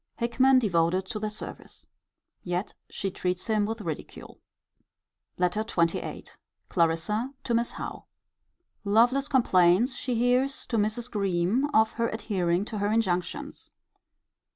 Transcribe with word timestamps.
Hickman 0.17 0.57
devoted 0.57 1.05
to 1.09 1.19
their 1.19 1.29
service. 1.29 1.85
Yet 2.41 2.73
she 2.89 3.11
treats 3.11 3.45
him 3.45 3.67
with 3.67 3.81
ridicule. 3.81 4.39
LETTER 5.37 5.61
XXVIII. 5.61 6.25
Clarissa 6.69 7.35
to 7.43 7.53
Miss 7.53 7.73
Howe. 7.73 8.05
Lovelace 8.83 9.27
complains, 9.27 9.95
she 9.95 10.15
hears, 10.15 10.65
to 10.65 10.77
Mrs. 10.77 11.11
Greme, 11.11 11.69
of 11.71 11.91
her 11.93 12.09
adhering 12.09 12.65
to 12.65 12.79
her 12.79 12.87
injunctions. 12.91 13.69